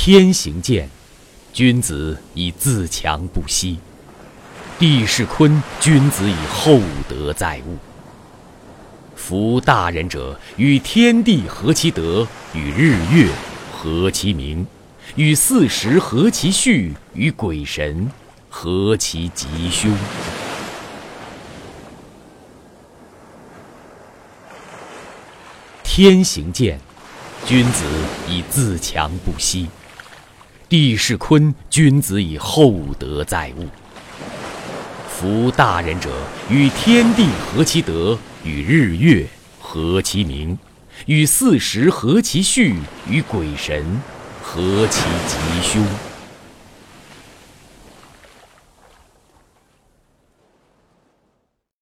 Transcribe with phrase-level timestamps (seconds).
[0.00, 0.88] 天行健，
[1.52, 3.78] 君子以自强不息；
[4.78, 7.76] 地势坤，君子以厚德载物。
[9.16, 13.28] 夫大人者，与天地合其德，与日月
[13.72, 14.64] 合其明，
[15.16, 18.08] 与四时合其序，与鬼神
[18.48, 19.92] 合其吉凶。
[25.82, 26.78] 天行健，
[27.44, 27.84] 君子
[28.28, 29.66] 以自强不息；
[30.68, 33.66] 地势坤，君子以厚德载物。
[35.08, 36.10] 夫大人者，
[36.50, 39.26] 与天地合其德，与日月
[39.58, 40.58] 合其明，
[41.06, 42.74] 与四时合其序，
[43.08, 43.82] 与鬼神
[44.42, 45.82] 合其吉凶。